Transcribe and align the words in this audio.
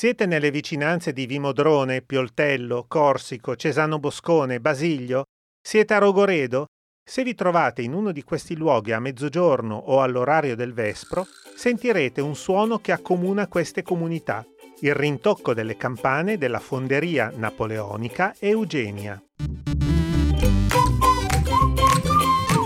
Siete 0.00 0.24
nelle 0.24 0.50
vicinanze 0.50 1.12
di 1.12 1.26
Vimodrone, 1.26 2.00
Pioltello, 2.00 2.86
Corsico, 2.88 3.54
Cesano 3.54 3.98
Boscone, 3.98 4.58
Basiglio? 4.58 5.24
Siete 5.60 5.92
a 5.92 5.98
Rogoredo? 5.98 6.68
Se 7.04 7.22
vi 7.22 7.34
trovate 7.34 7.82
in 7.82 7.92
uno 7.92 8.10
di 8.10 8.24
questi 8.24 8.56
luoghi 8.56 8.92
a 8.92 8.98
mezzogiorno 8.98 9.76
o 9.76 10.00
all'orario 10.00 10.56
del 10.56 10.72
vespro, 10.72 11.26
sentirete 11.54 12.22
un 12.22 12.34
suono 12.34 12.78
che 12.78 12.92
accomuna 12.92 13.46
queste 13.46 13.82
comunità, 13.82 14.42
il 14.80 14.94
rintocco 14.94 15.52
delle 15.52 15.76
campane 15.76 16.38
della 16.38 16.60
fonderia 16.60 17.30
napoleonica 17.36 18.34
Eugenia. 18.38 19.22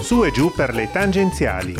Su 0.00 0.24
e 0.24 0.32
giù 0.32 0.50
per 0.52 0.74
le 0.74 0.90
tangenziali. 0.90 1.76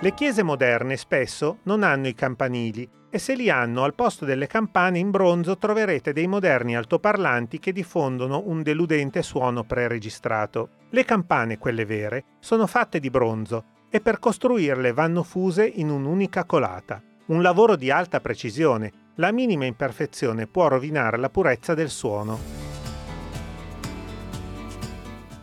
Le 0.00 0.14
chiese 0.14 0.44
moderne 0.44 0.96
spesso 0.96 1.58
non 1.64 1.82
hanno 1.82 2.06
i 2.06 2.14
campanili 2.14 2.88
e 3.10 3.18
se 3.18 3.34
li 3.34 3.50
hanno 3.50 3.82
al 3.82 3.96
posto 3.96 4.24
delle 4.24 4.46
campane 4.46 5.00
in 5.00 5.10
bronzo 5.10 5.58
troverete 5.58 6.12
dei 6.12 6.28
moderni 6.28 6.76
altoparlanti 6.76 7.58
che 7.58 7.72
diffondono 7.72 8.44
un 8.46 8.62
deludente 8.62 9.22
suono 9.22 9.64
preregistrato. 9.64 10.68
Le 10.90 11.04
campane, 11.04 11.58
quelle 11.58 11.84
vere, 11.84 12.24
sono 12.38 12.68
fatte 12.68 13.00
di 13.00 13.10
bronzo 13.10 13.64
e 13.90 14.00
per 14.00 14.20
costruirle 14.20 14.92
vanno 14.92 15.24
fuse 15.24 15.66
in 15.66 15.90
un'unica 15.90 16.44
colata. 16.44 17.02
Un 17.26 17.42
lavoro 17.42 17.74
di 17.74 17.90
alta 17.90 18.20
precisione, 18.20 19.12
la 19.16 19.32
minima 19.32 19.64
imperfezione 19.64 20.46
può 20.46 20.68
rovinare 20.68 21.16
la 21.16 21.28
purezza 21.28 21.74
del 21.74 21.90
suono. 21.90 22.67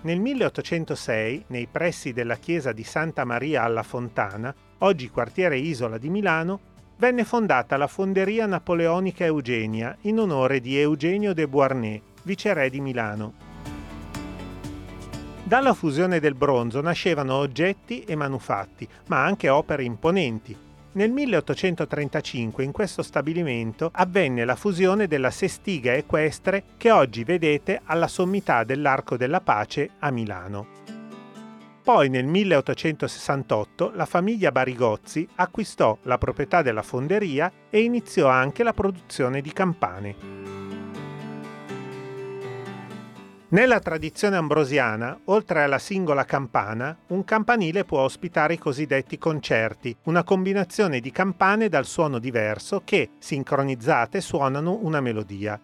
Nel 0.05 0.20
1806, 0.20 1.45
nei 1.48 1.66
pressi 1.66 2.13
della 2.13 2.36
chiesa 2.36 2.72
di 2.72 2.84
Santa 2.84 3.26
Maria 3.26 3.63
alla 3.63 3.82
Fontana, 3.82 4.54
oggi 4.79 5.10
quartiere 5.10 5.57
Isola 5.57 5.98
di 5.98 6.10
Milano, 6.10 6.60
venne 6.98 7.24
fondata 7.24 7.76
la 7.76 7.88
Fonderia 7.88 8.46
Napoleonica 8.46 9.26
Eugenia 9.26 9.98
in 10.02 10.20
onore 10.20 10.62
di 10.62 10.77
Eugenio 10.77 11.34
de 11.34 11.48
Beauharnais, 11.48 12.02
viceré 12.21 12.70
di 12.70 12.82
Milano. 12.82 13.34
Dalla 15.44 15.74
fusione 15.74 16.20
del 16.20 16.35
bronzo 16.35 16.82
nascevano 16.82 17.34
oggetti 17.38 18.04
e 18.04 18.16
manufatti, 18.16 18.88
ma 19.07 19.24
anche 19.24 19.49
opere 19.49 19.85
imponenti, 19.85 20.55
nel 20.96 21.12
1835 21.12 22.63
in 22.63 22.71
questo 22.71 23.04
stabilimento 23.04 23.90
avvenne 23.93 24.46
la 24.46 24.55
fusione 24.55 25.07
della 25.07 25.32
sestiga 25.32 25.93
equestre 25.93 26.63
che 26.77 26.91
oggi 26.91 27.24
vedete 27.24 27.82
alla 27.85 28.07
sommità 28.07 28.63
dell'Arco 28.63 29.18
della 29.18 29.41
Pace 29.41 29.91
a 29.99 30.12
Milano. 30.12 30.68
Poi 31.84 32.10
nel 32.10 32.26
1868 32.26 33.91
la 33.93 34.05
famiglia 34.05 34.51
Barigozzi 34.51 35.27
acquistò 35.35 35.98
la 36.04 36.18
proprietà 36.18 36.62
della 36.62 36.82
fonderia 36.82 37.51
e 37.70 37.82
iniziò 37.82 38.27
anche 38.27 38.63
la 38.63 38.73
produzione 38.73 39.41
di 39.41 39.54
campane. 39.54 40.65
Nella 43.48 43.79
tradizione 43.79 44.38
ambrosiana, 44.38 45.20
oltre 45.26 45.62
alla 45.62 45.77
singola 45.77 46.26
campana, 46.26 46.98
un 47.10 47.24
campanile 47.24 47.85
può 47.85 47.99
ospitare 48.01 48.55
i 48.55 48.57
cosiddetti 48.57 49.20
concerti, 49.20 49.96
una 50.05 50.24
combinazione 50.24 50.99
di 50.99 51.12
campane 51.12 51.70
dal 51.70 51.85
suono 51.85 52.18
diverso 52.18 52.82
che, 52.84 53.12
sincronizzate, 53.20 54.20
suonano 54.20 54.79
una 54.82 54.99
melodia. 54.99 55.60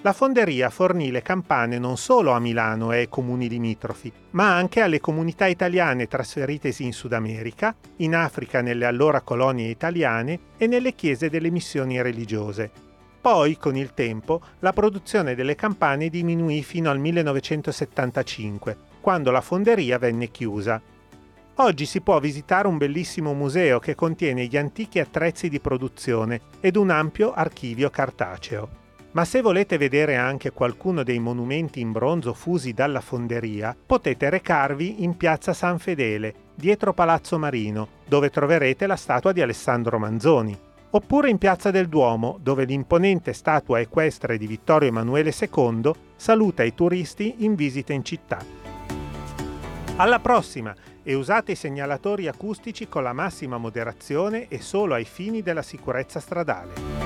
La 0.00 0.14
fonderia 0.14 0.70
fornì 0.70 1.10
le 1.10 1.20
campane 1.20 1.78
non 1.78 1.98
solo 1.98 2.30
a 2.30 2.40
Milano 2.40 2.92
e 2.92 3.00
ai 3.00 3.08
comuni 3.10 3.50
limitrofi, 3.50 4.10
ma 4.30 4.54
anche 4.54 4.80
alle 4.80 5.00
comunità 5.00 5.44
italiane 5.44 6.06
trasferitesi 6.06 6.82
in 6.82 6.94
Sud 6.94 7.12
America, 7.12 7.74
in 7.96 8.14
Africa 8.14 8.62
nelle 8.62 8.86
allora 8.86 9.20
colonie 9.20 9.68
italiane 9.68 10.40
e 10.56 10.66
nelle 10.66 10.94
chiese 10.94 11.28
delle 11.28 11.50
missioni 11.50 12.00
religiose, 12.00 12.88
poi, 13.20 13.58
con 13.58 13.76
il 13.76 13.92
tempo, 13.92 14.40
la 14.60 14.72
produzione 14.72 15.34
delle 15.34 15.54
campane 15.54 16.08
diminuì 16.08 16.62
fino 16.62 16.90
al 16.90 16.98
1975, 16.98 18.76
quando 19.00 19.30
la 19.30 19.42
fonderia 19.42 19.98
venne 19.98 20.30
chiusa. 20.30 20.80
Oggi 21.56 21.84
si 21.84 22.00
può 22.00 22.18
visitare 22.18 22.66
un 22.66 22.78
bellissimo 22.78 23.34
museo 23.34 23.78
che 23.78 23.94
contiene 23.94 24.46
gli 24.46 24.56
antichi 24.56 24.98
attrezzi 24.98 25.50
di 25.50 25.60
produzione 25.60 26.40
ed 26.60 26.76
un 26.76 26.88
ampio 26.88 27.34
archivio 27.34 27.90
cartaceo. 27.90 28.78
Ma 29.12 29.26
se 29.26 29.42
volete 29.42 29.76
vedere 29.76 30.16
anche 30.16 30.52
qualcuno 30.52 31.02
dei 31.02 31.18
monumenti 31.18 31.80
in 31.80 31.92
bronzo 31.92 32.32
fusi 32.32 32.72
dalla 32.72 33.00
fonderia, 33.00 33.76
potete 33.84 34.30
recarvi 34.30 35.02
in 35.02 35.18
piazza 35.18 35.52
San 35.52 35.78
Fedele, 35.78 36.34
dietro 36.54 36.94
Palazzo 36.94 37.38
Marino, 37.38 37.88
dove 38.08 38.30
troverete 38.30 38.86
la 38.86 38.96
statua 38.96 39.32
di 39.32 39.42
Alessandro 39.42 39.98
Manzoni 39.98 40.68
oppure 40.90 41.30
in 41.30 41.38
Piazza 41.38 41.70
del 41.70 41.88
Duomo, 41.88 42.38
dove 42.40 42.64
l'imponente 42.64 43.32
statua 43.32 43.80
equestre 43.80 44.38
di 44.38 44.46
Vittorio 44.46 44.88
Emanuele 44.88 45.32
II 45.38 45.92
saluta 46.16 46.62
i 46.62 46.74
turisti 46.74 47.36
in 47.38 47.54
visita 47.54 47.92
in 47.92 48.04
città. 48.04 48.38
Alla 49.96 50.18
prossima 50.18 50.74
e 51.02 51.14
usate 51.14 51.52
i 51.52 51.56
segnalatori 51.56 52.26
acustici 52.26 52.88
con 52.88 53.02
la 53.02 53.12
massima 53.12 53.58
moderazione 53.58 54.48
e 54.48 54.60
solo 54.60 54.94
ai 54.94 55.04
fini 55.04 55.42
della 55.42 55.62
sicurezza 55.62 56.20
stradale. 56.20 56.99